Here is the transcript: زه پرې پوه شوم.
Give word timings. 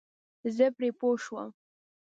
زه 0.55 0.65
پرې 0.75 0.89
پوه 0.99 1.17
شوم. 1.23 1.49